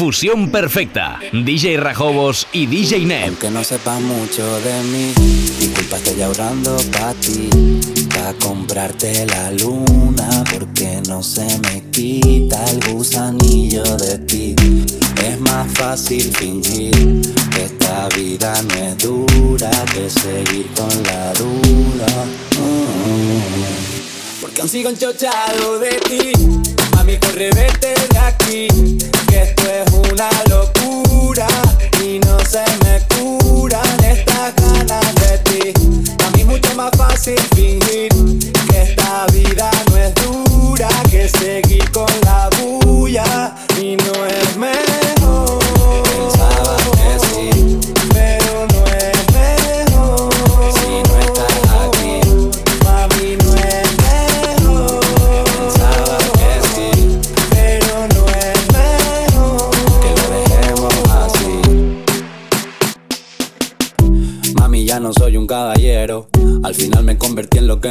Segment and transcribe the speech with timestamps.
[0.00, 1.20] Fusión perfecta.
[1.30, 3.26] DJ Rajobos y DJ Net.
[3.26, 5.12] Aunque no sepas mucho de mí,
[5.58, 7.50] disculpa estoy ahorrando para ti.
[8.08, 14.56] Pa' comprarte la luna, porque no se me quita el gusanillo de ti.
[15.22, 17.20] Es más fácil fingir
[17.54, 22.24] que esta vida no es dura que seguir con la dura.
[22.56, 24.40] Mm.
[24.40, 26.32] Porque aún sigo enchochado de ti.
[26.96, 29.09] Mami, corre, vete de aquí.
[29.30, 31.46] Que esto es una locura.
[32.02, 34.09] Y no se me curan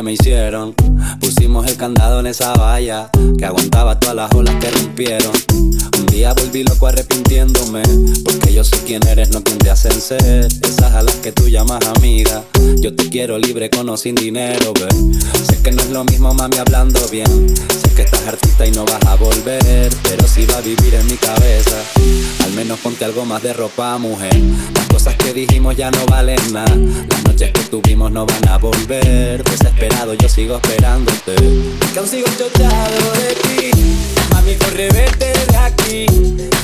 [0.04, 0.74] me hicieron.
[1.20, 5.32] Pusimos el candado en esa valla que aguantaba todas las olas que rompieron.
[5.98, 7.82] Un día volví loco arrepintiéndome.
[8.24, 10.46] Porque yo sé quién eres, no quien te hacen ser.
[10.46, 12.44] Esas a las que tú llamas amiga.
[12.80, 14.88] Yo te quiero libre con o sin dinero, ve.
[15.44, 17.56] Sé que no es lo mismo, mami, hablando bien.
[17.58, 19.90] Sé que estás artista y no vas a volver.
[20.04, 21.78] Pero sí va a vivir en mi cabeza.
[22.46, 24.36] Al menos ponte algo más de ropa, mujer.
[24.74, 26.76] Las cosas que dijimos ya no valen nada.
[27.10, 29.44] Las noches que tuvimos no van a volver.
[29.44, 31.36] Desesperado, yo sigo esperándote.
[31.94, 33.72] Que aún sigo chochado de ti.
[34.32, 36.06] Mami, corre, vete de aquí.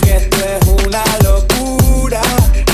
[0.02, 2.22] Que esto es una locura.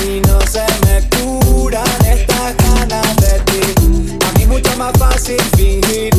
[0.06, 4.18] Y no se me curan estas ganas de ti.
[4.26, 6.10] A mí mucho más fácil fingir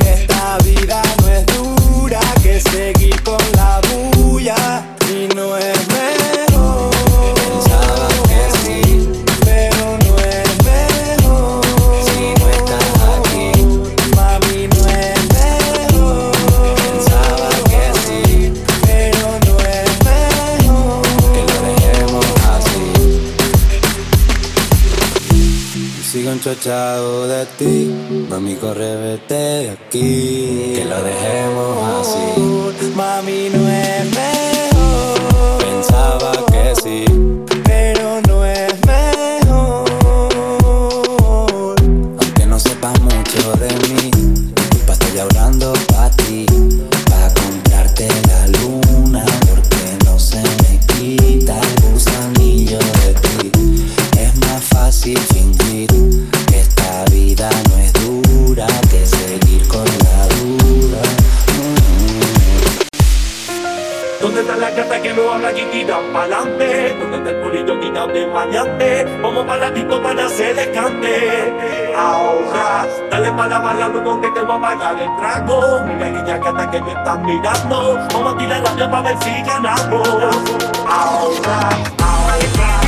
[0.00, 3.01] que esta vida no es dura que seguir
[26.12, 27.90] Sigo enchochado de ti,
[28.28, 32.92] mami corre vete de aquí, que lo dejemos así.
[32.94, 34.11] Mami no es
[66.12, 66.96] pa'lante?
[66.98, 69.18] ¿Dónde está el purito quitado de maleante?
[69.22, 74.96] Vamos para la para hacer descante Ahora, dale para bailando donde te voy a pagar
[75.00, 79.16] el trago Mira niña gata que me están mirando Vamos a tirar la para ver
[79.22, 80.08] si ganamos
[80.86, 81.68] Ahora,
[81.98, 82.81] ahora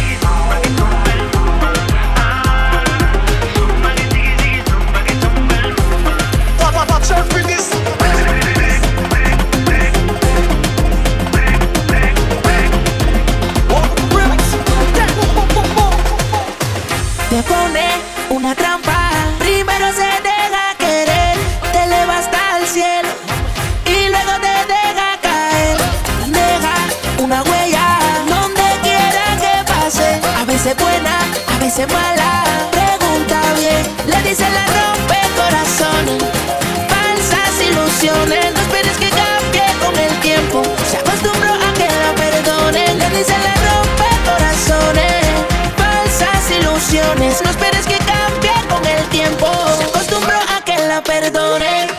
[31.74, 32.44] veces mala.
[32.70, 36.22] Pregunta bien, le dice la rompe corazones.
[36.88, 40.62] Falsas ilusiones, no esperes que cambie con el tiempo.
[40.90, 45.24] Se acostumbró a que la perdonen, le dice la rompe corazones.
[45.76, 49.46] Falsas ilusiones, no esperes que cambie con el tiempo.
[49.78, 51.93] Se acostumbró a que la perdonen.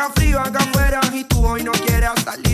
[0.00, 2.49] haga frío acá afuera y tú hoy no quieras salir.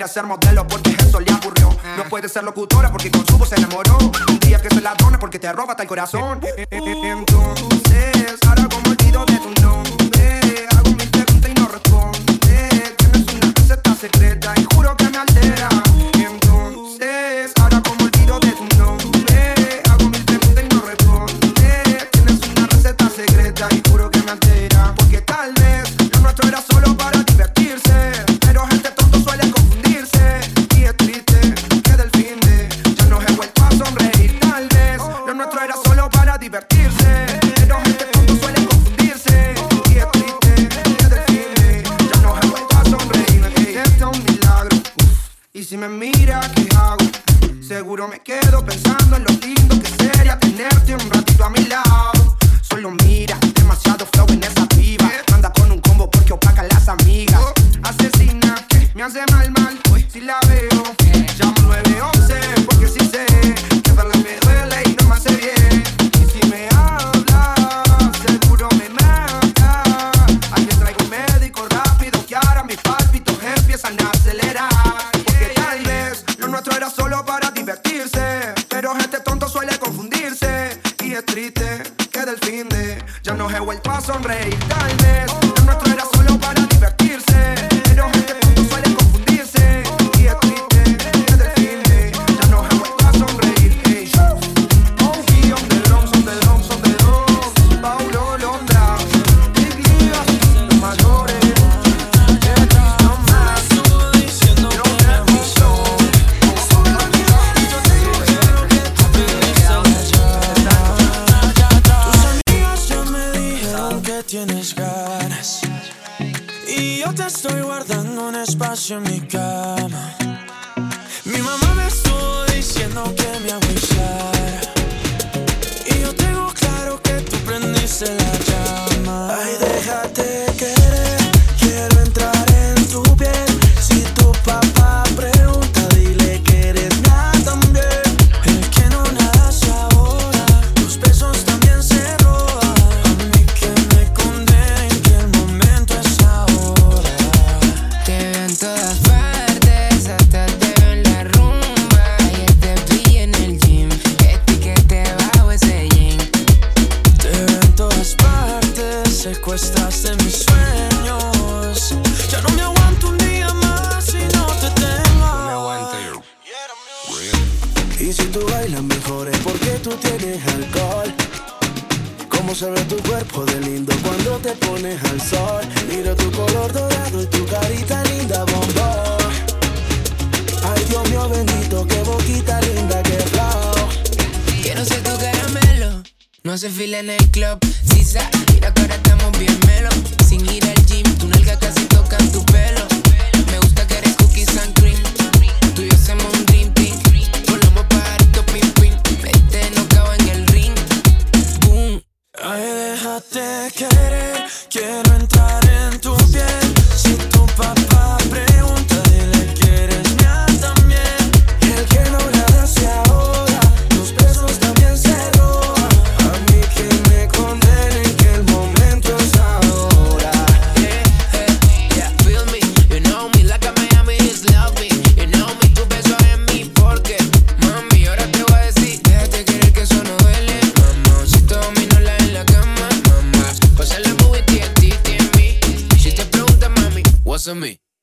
[0.00, 1.76] quiere ser modelo porque eso le aburrió.
[1.98, 3.98] No puede ser locutora porque con su voz se enamoró.
[4.28, 6.40] Un día que se la dona porque te roba hasta el corazón.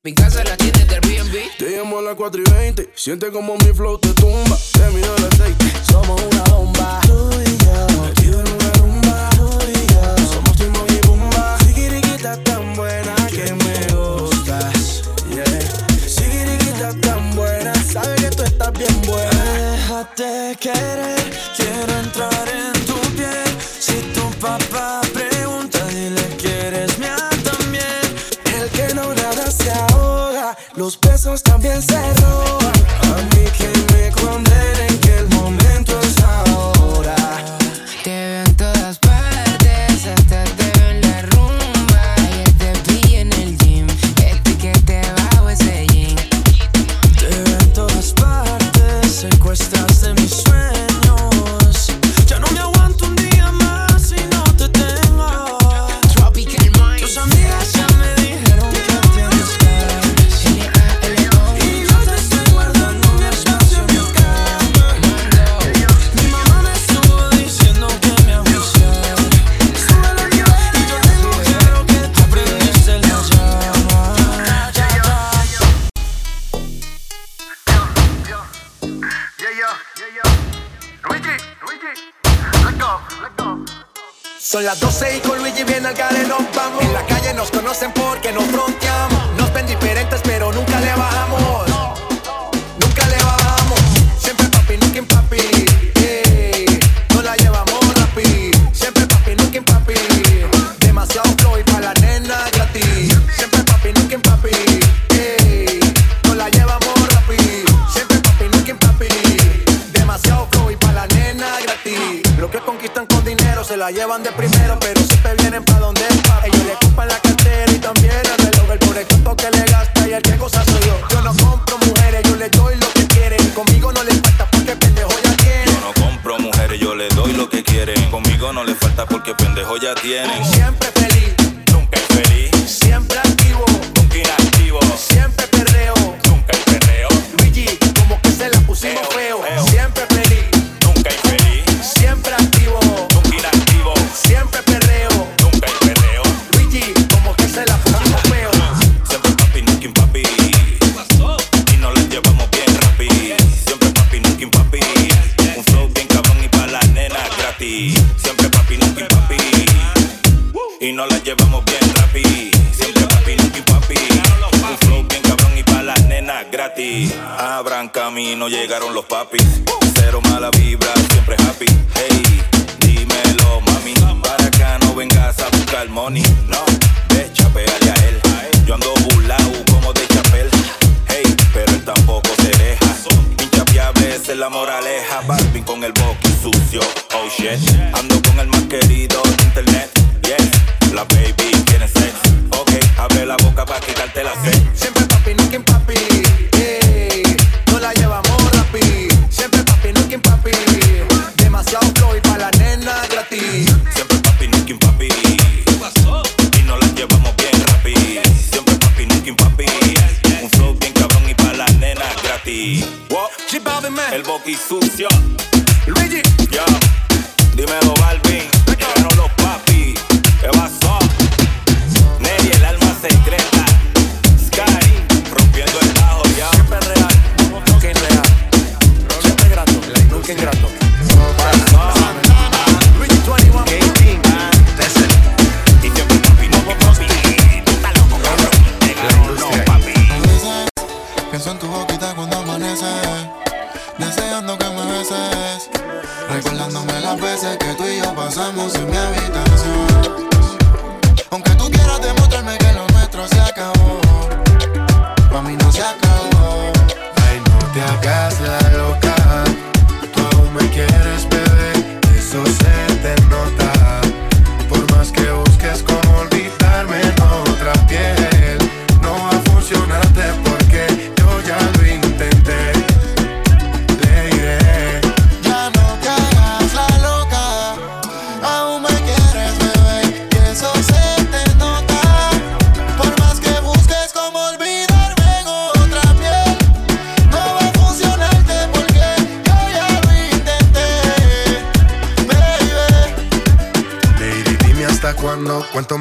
[0.08, 1.50] Mi casa la tiene del B&B.
[1.58, 2.92] Te llamo a las 4 y 20.
[2.94, 4.56] Siente como mi flow te tumba.
[4.72, 5.70] Te miro el aceite.
[5.86, 7.00] Somos una bomba.
[7.06, 8.00] Tú y yo.
[8.00, 9.28] Metido en una rumba.
[9.36, 10.32] Tú y yo.
[10.32, 11.58] Somos Timo y Bumba.
[11.58, 15.02] Sigiriquita tan buena que me gustas.
[15.28, 16.08] Yeah.
[16.08, 17.74] Sigiriquita tan buena.
[17.74, 19.72] Sabe que tú estás bien buena.
[19.72, 21.17] Déjate querer.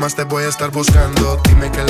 [0.08, 1.38] Más te voy a estar buscando.
[1.44, 1.87] Dime que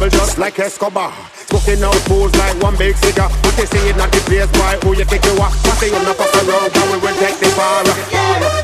[0.00, 1.12] trouble just like Escobar.
[1.48, 3.30] Smoking out fools like one big cigar.
[3.42, 4.76] But they say in the place, why?
[4.82, 5.50] Who you think you are?
[5.50, 6.72] What they you not pass around?
[6.72, 7.84] How we will take the bar.
[8.12, 8.59] Yeah.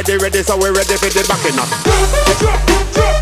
[0.00, 1.68] ready, ready, so we ready for the backing up.
[2.40, 3.19] Drop, drop, drop.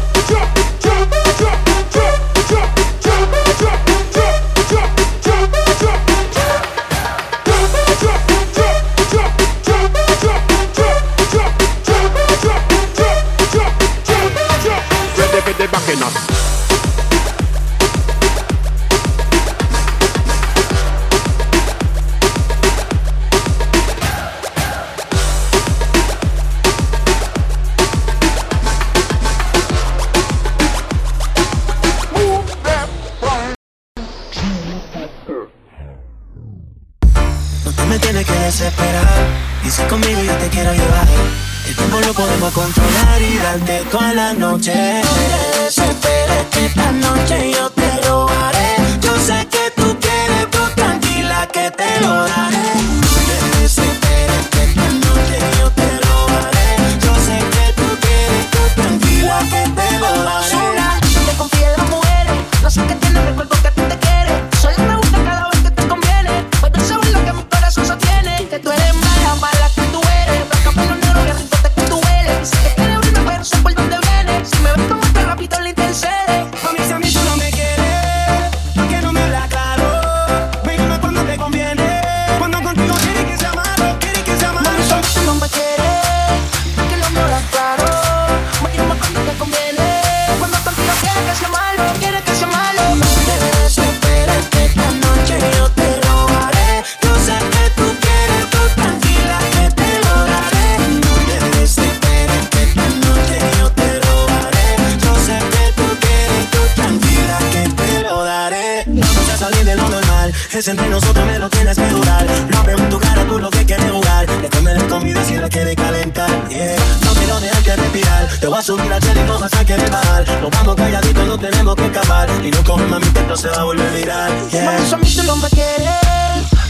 [110.71, 112.27] entre nosotros me lo tienes que durar.
[112.51, 114.27] No veo en tu cara, tú lo que quieres jugar.
[114.27, 116.31] Después me des comida si la quieres calentar.
[116.49, 116.77] Yeah.
[117.05, 118.29] No quiero dejarte respirar.
[118.41, 120.25] Te voy a subir al tele y no vas a querer bajar.
[120.43, 122.29] Nos vamos calladitos, no tenemos que escapar.
[122.45, 124.33] Y no coges mami, que no se va a volver viral.
[124.51, 124.65] Yeah.
[124.65, 125.89] Por eso a mí tú no me quieres.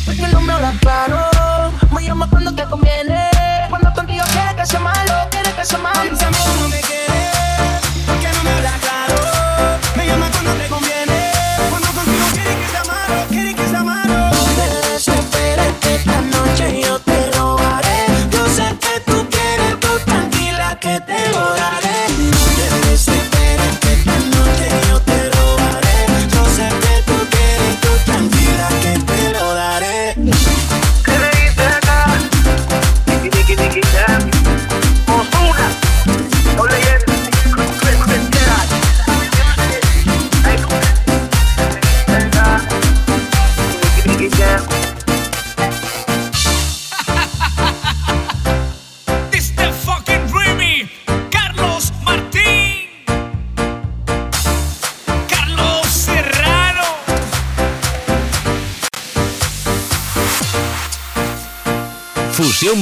[0.04, 1.72] Porque no me hablas claro.
[1.90, 3.30] Me llamas cuando te conviene.
[3.68, 6.10] Cuando contigo quieres que sea malo, quieres que sea malo.
[6.10, 7.80] Mis amigos no me quieres.
[8.06, 9.14] Porque no me hablas claro.
[9.96, 10.97] Me llamas cuando te conviene.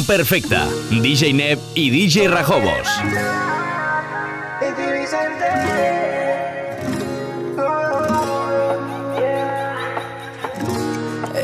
[0.07, 2.89] Perfecta, DJ Neb y DJ Rajobos.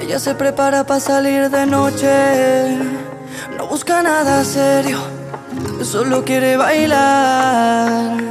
[0.01, 2.79] Ella se prepara para salir de noche,
[3.57, 5.01] no busca nada serio,
[5.83, 8.21] solo quiere bailar.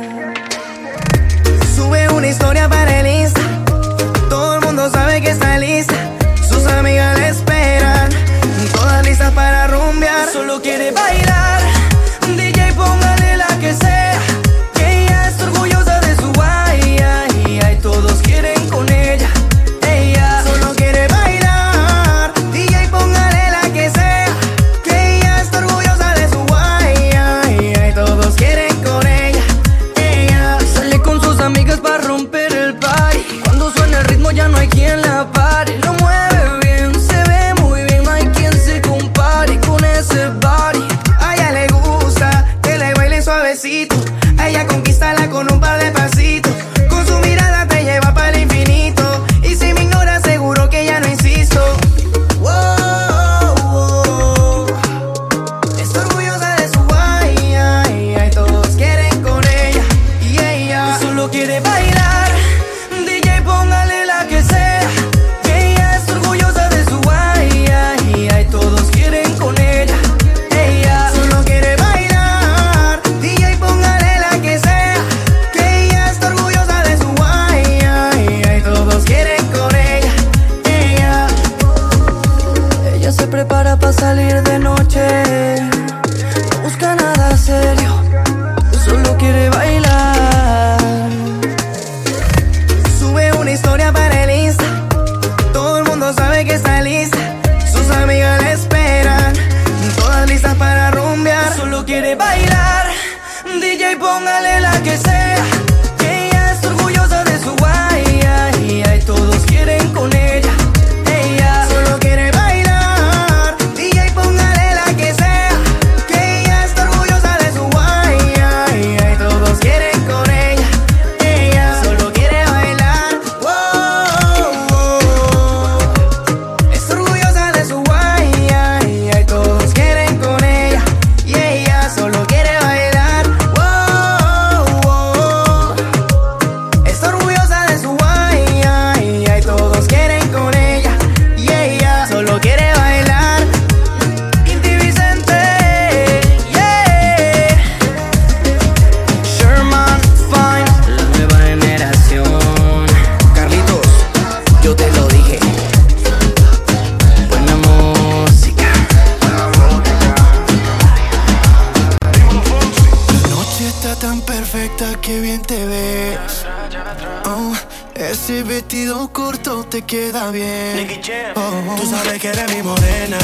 [169.21, 170.99] corto te queda bien.
[171.35, 171.75] Oh, oh, oh.
[171.79, 173.19] Tú sabes que eres mi morena.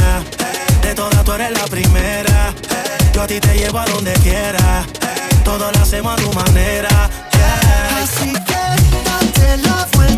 [0.84, 2.54] De todas tú eres la primera.
[3.14, 4.86] Yo a ti te llevo a donde quiera.
[5.44, 7.10] Todo lo hacemos a tu manera.
[8.02, 8.64] Así que
[9.08, 10.17] date la vuelta.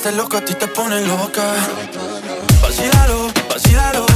[0.00, 1.42] volviste loco, a ti te pones loca.
[2.62, 4.06] Vacílalo, vacílalo.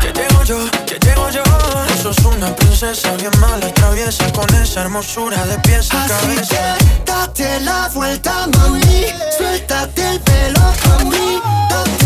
[0.00, 1.42] Que llego yo, que llego yo.
[1.42, 6.36] Tú sos una princesa bien mala, traviesa con esa hermosura de pies a Así.
[6.48, 9.06] Que date la vuelta, mami.
[9.36, 11.40] Suéltate el pelo, mami.
[11.70, 12.05] Date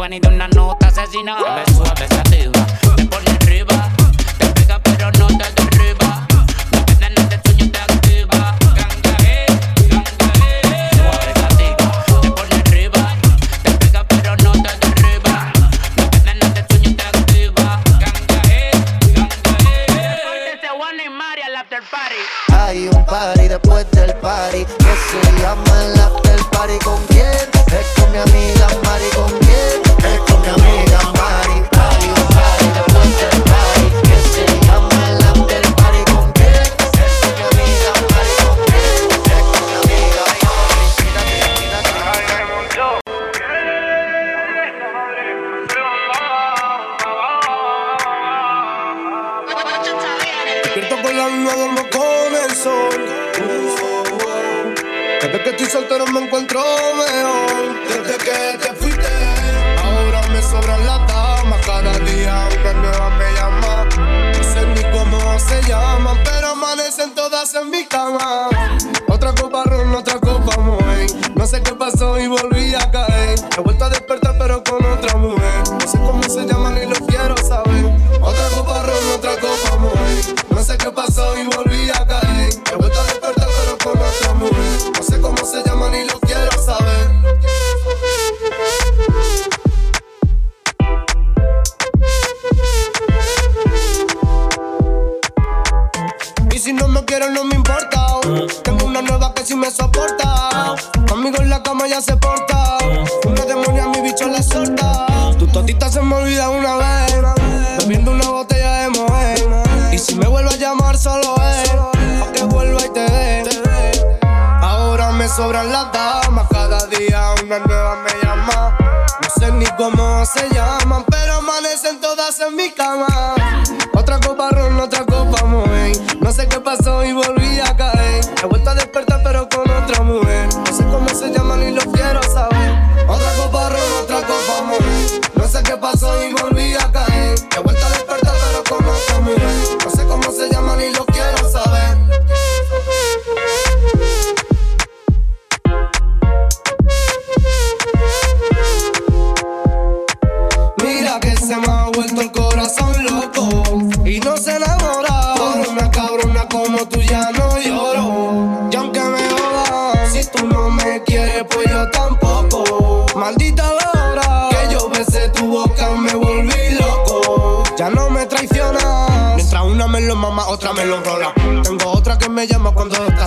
[0.00, 1.38] buena y de una nota asesina.
[1.38, 2.89] Suave, suave, sativa.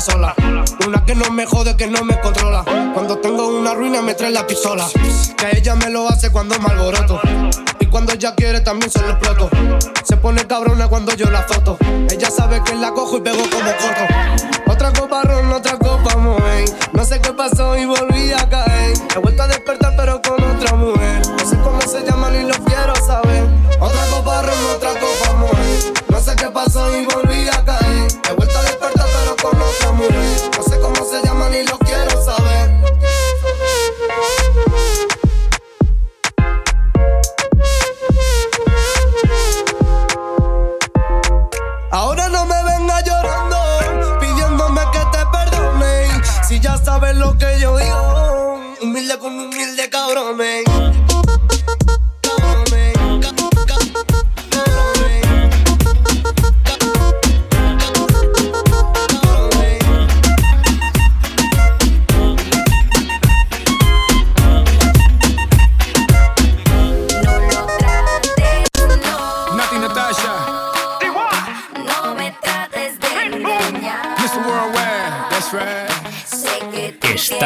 [0.03, 0.35] sola.
[0.85, 2.63] Una que no me jode, que no me controla.
[2.93, 4.85] Cuando tengo una ruina me trae la pistola.
[5.37, 7.21] Que ella me lo hace cuando me alboroto.
[7.79, 9.49] Y cuando ella quiere también se lo exploto.
[10.03, 11.77] Se pone cabrona cuando yo la foto.
[12.09, 14.13] Ella sabe que la cojo y pego como corto.
[14.67, 16.65] Otra copa ron, otra copa moe.
[16.91, 18.93] No sé qué pasó y volví a caer.
[19.15, 19.82] He vuelto a despertar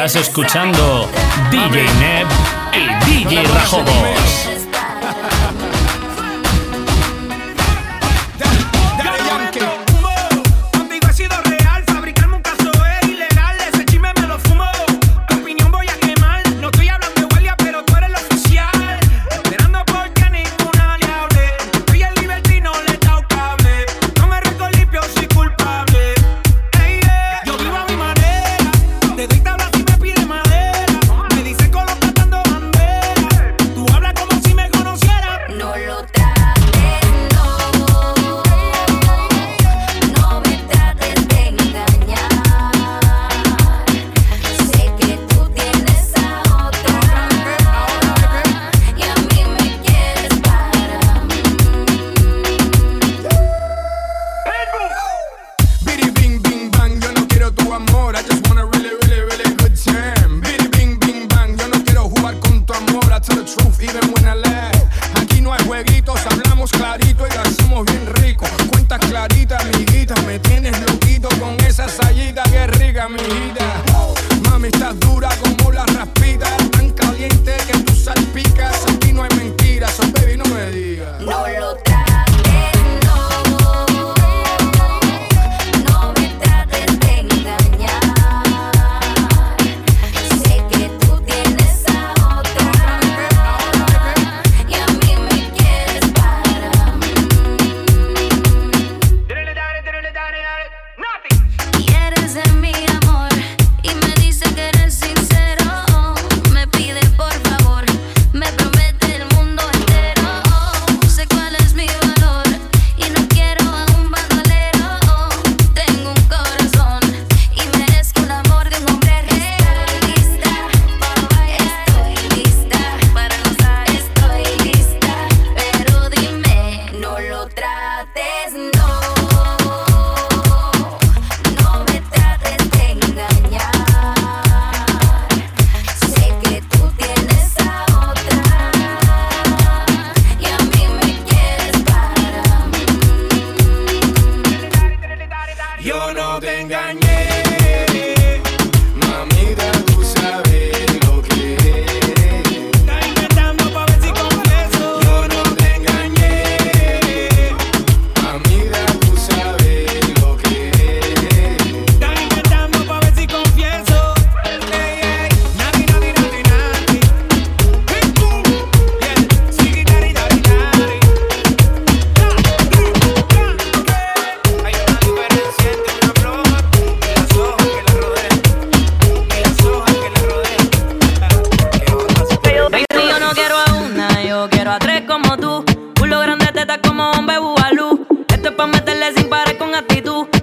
[0.08, 1.06] Estás escuchando
[1.50, 2.26] DJ Neb
[2.72, 4.67] y DJ Rajobos.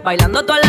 [0.06, 0.65] Bailando toda la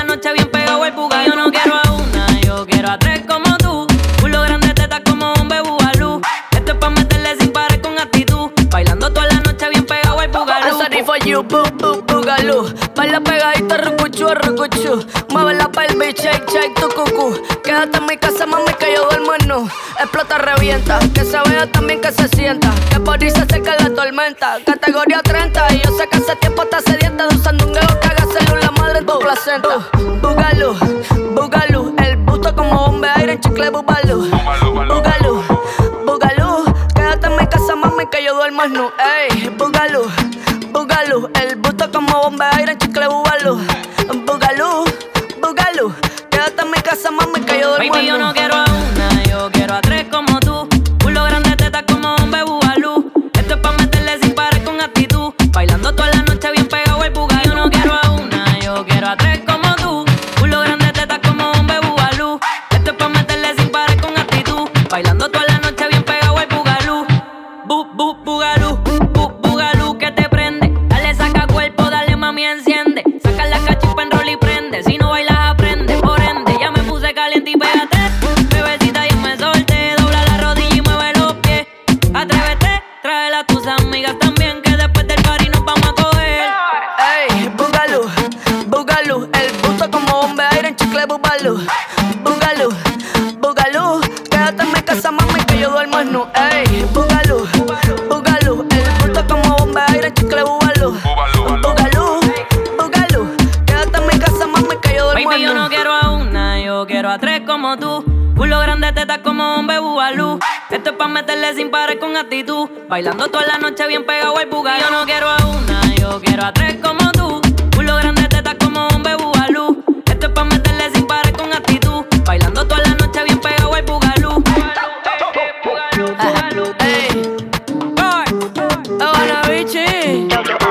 [129.47, 130.65] Avicii.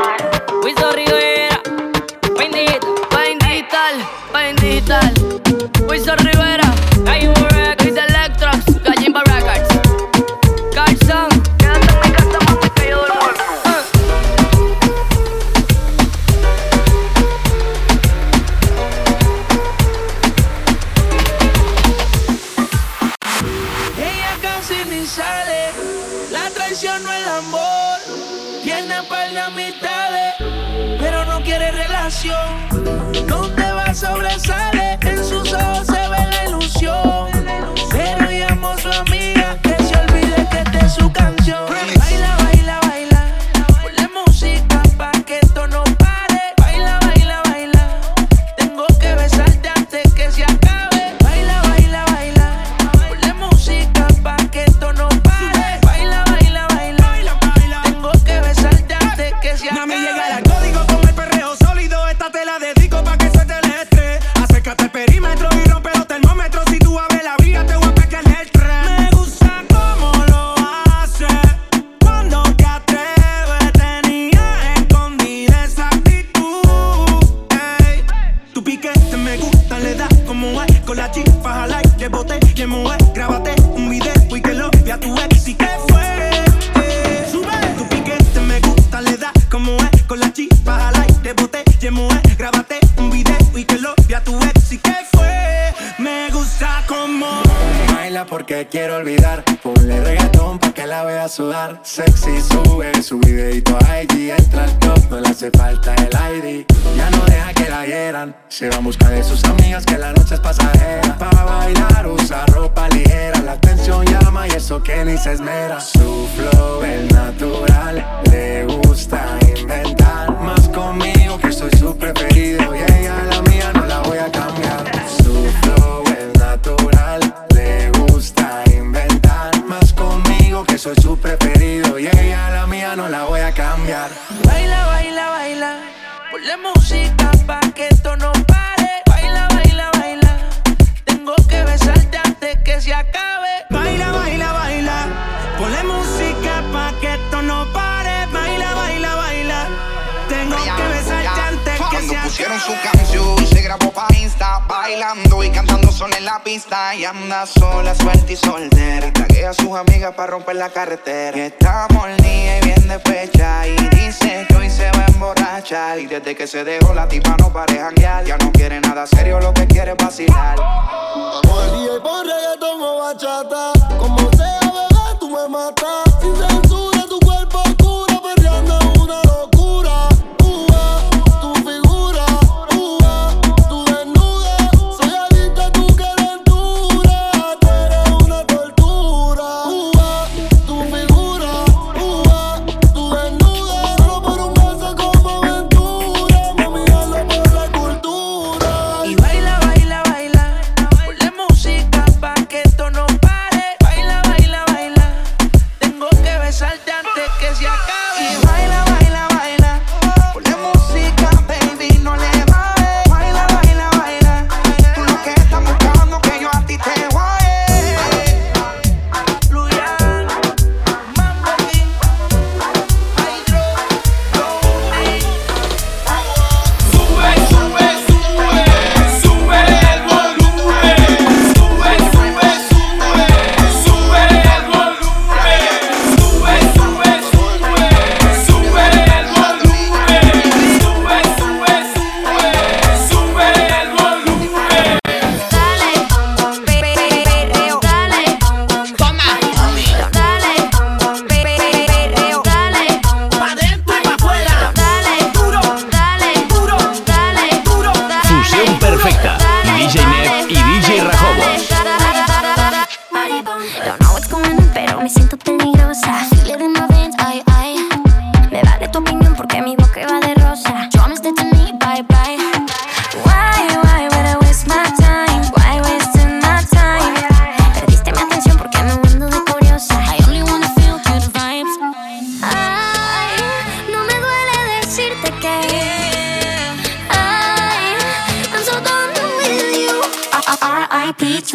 [156.97, 159.11] y anda sola, suelta y soltera.
[159.11, 161.37] Taguea a sus amigas para romper la carretera.
[161.37, 163.67] Y está molnía y bien despecha.
[163.67, 165.99] Y dice que hoy se va a emborrachar.
[165.99, 168.25] Y desde que se dejó la tipa no pareja guiar.
[168.25, 170.55] Ya no quiere nada serio, lo que quiere es vacilar.
[170.55, 173.71] Por y por reggaetón o bachata.
[173.97, 176.03] Como sea, bebé, tú me matas.
[176.21, 176.94] Sin censura.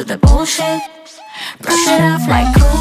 [0.01, 0.81] to the bullshit.
[1.61, 2.80] Brush it off like cool.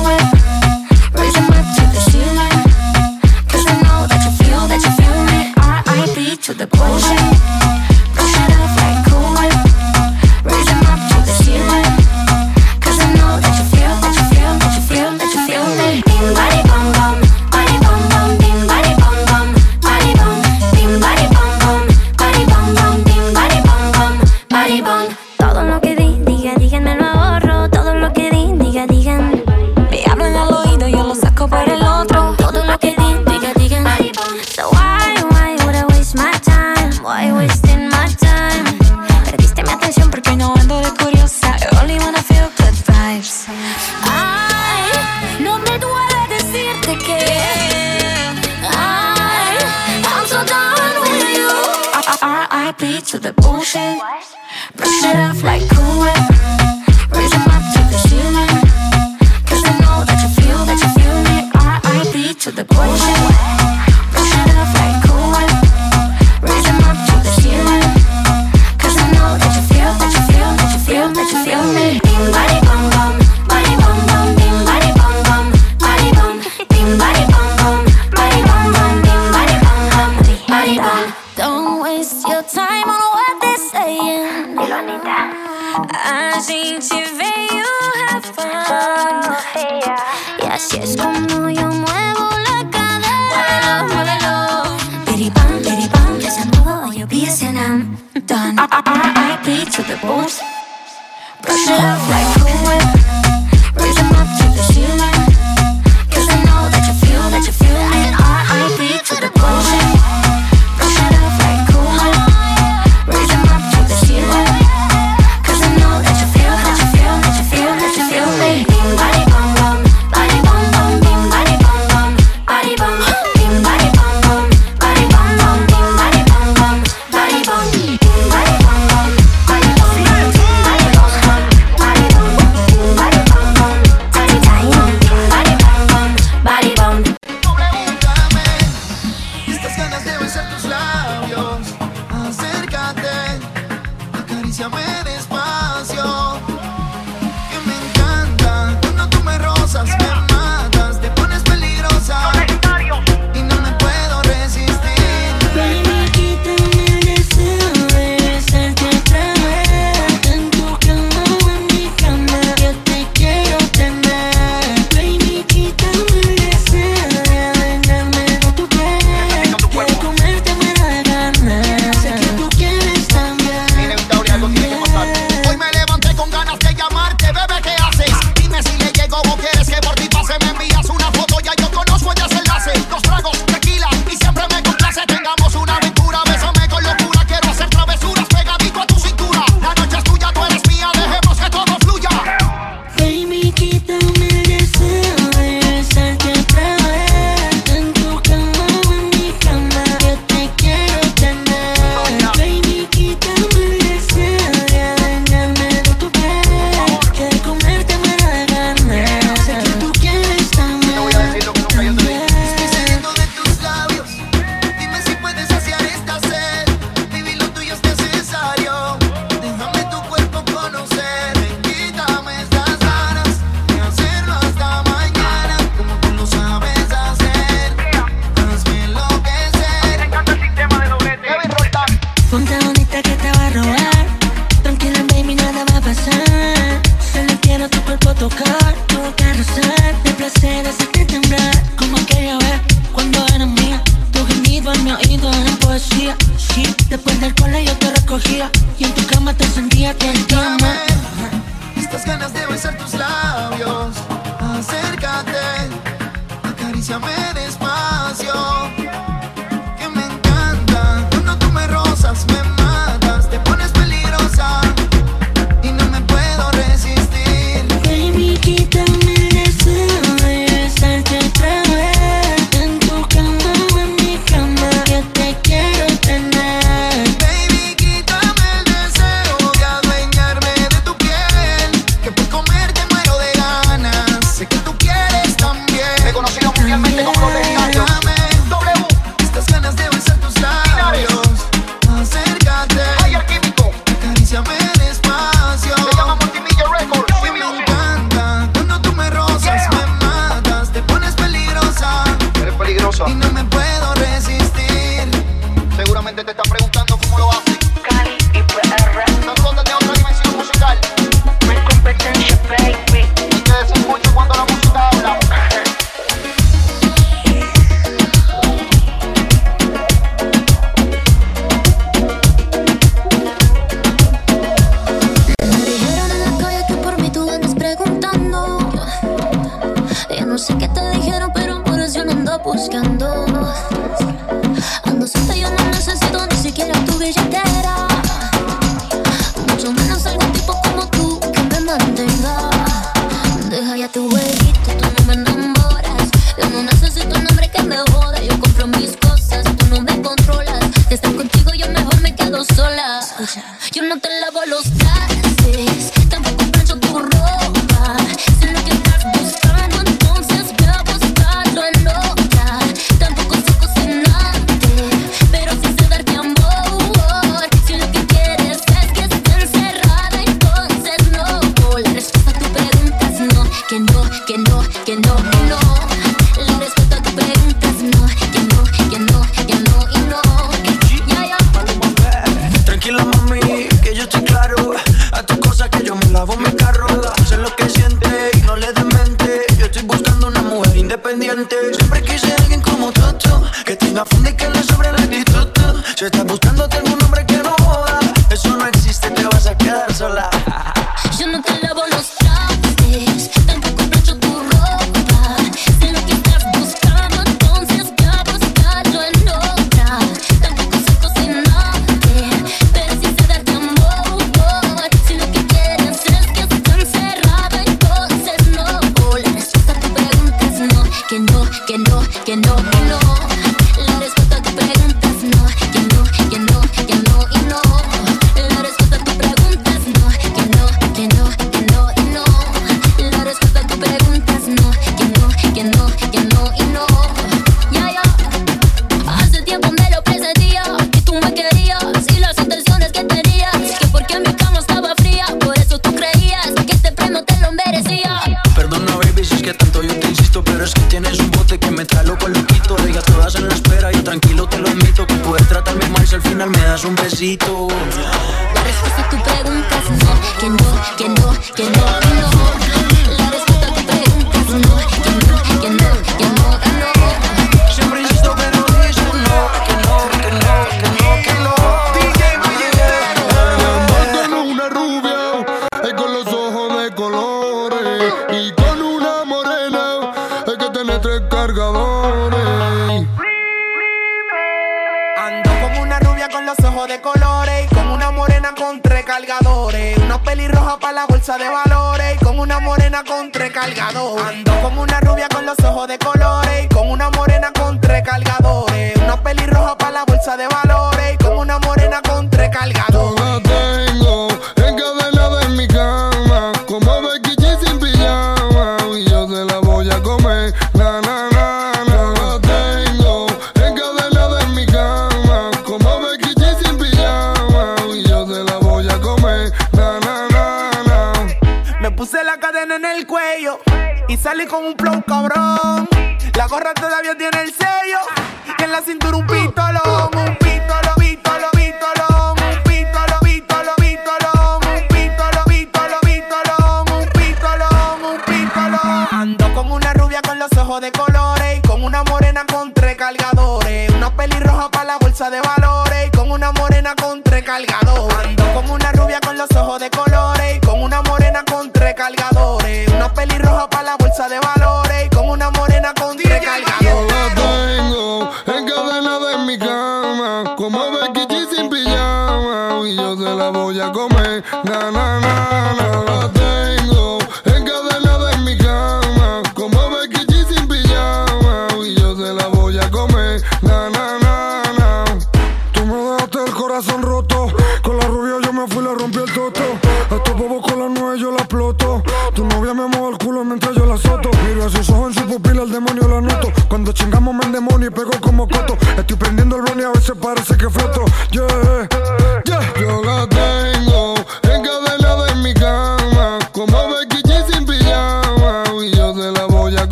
[555.39, 556.41] Una morena con tres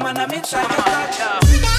[0.00, 1.69] woman, I'm inside your touch.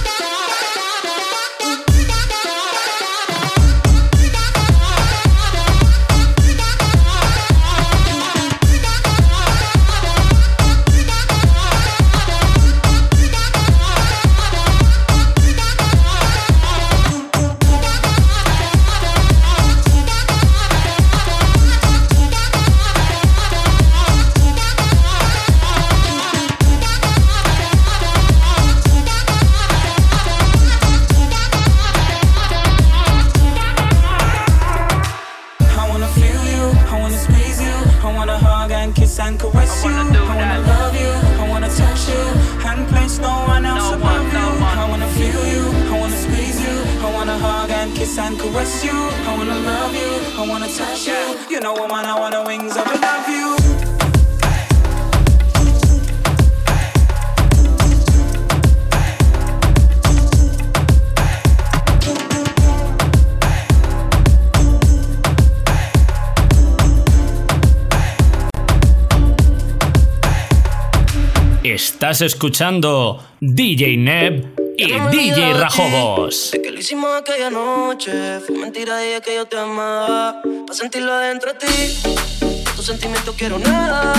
[72.11, 76.53] Estás escuchando DJ Neb y DJ Rajobos.
[76.53, 78.41] Es que lo hicimos aquella noche.
[78.41, 80.41] Fue mentira y que yo te amaba.
[80.41, 82.65] Para sentirlo dentro de ti.
[82.75, 84.13] Tus sentimientos quiero nada.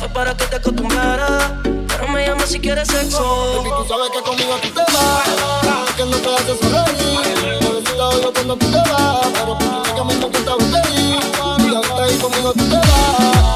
[0.00, 1.62] Fue para que te acostumbrara.
[1.62, 3.62] Pero me llamas si quieres sexo.
[3.62, 5.92] Baby, tú sabes que conmigo tú te vas.
[5.96, 7.58] Que no te haces reír.
[7.60, 9.28] Por eso te odio cuando tú te vas.
[9.32, 12.18] Pero tú que a me no te gusta ahí.
[12.20, 13.47] Conmigo tú te vas.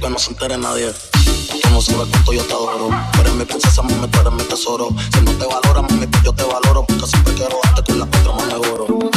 [0.00, 0.92] que no se entere nadie.
[1.62, 2.88] Tú no sabes cuánto yo te adoro.
[3.12, 4.88] Tú eres mi princesa, mami, tú eres mi tesoro.
[5.14, 6.84] Si no te valora, mami, pues yo te valoro.
[6.86, 9.09] Porque siempre quiero darte con la otra más.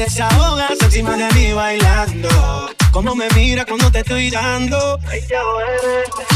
[0.00, 2.28] desahogas encima de mí bailando.
[2.90, 4.98] Cómo me mira cuando te estoy dando.
[5.06, 5.20] Ay,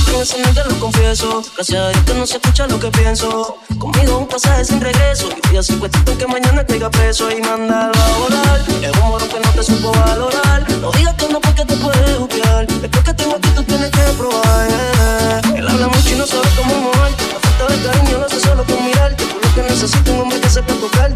[0.06, 1.42] Yo señor te lo confieso.
[1.56, 3.56] Gracias a Dios que no se escucha lo que pienso.
[3.78, 5.30] Conmigo un pasaje sin regreso.
[5.30, 5.78] Y voy a hacer
[6.18, 8.60] que mañana caiga preso y mándalo a volar.
[8.82, 10.70] Es un moro que no te supo valorar.
[10.82, 12.66] No digas que no porque te puedes juzgar.
[12.66, 14.68] Después que tengo aquí tú tienes que probar.
[14.68, 15.58] Yeah.
[15.58, 17.24] Él habla mucho y no sabe cómo moverte.
[17.32, 19.24] La falta de cariño lo hace solo con mirarte.
[19.24, 21.13] Por lo que necesito un hombre que sepa tocar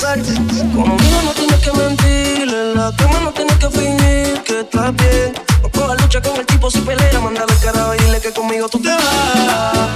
[0.00, 0.34] rezarte.
[0.74, 2.48] Conmigo no tienes que mentir.
[2.48, 5.32] En la cama no tienes que fingir que estás bien.
[5.62, 7.20] No cojas lucha con el tipo si pelea.
[7.20, 9.90] Mándale el carajo y dile que conmigo tú te vas.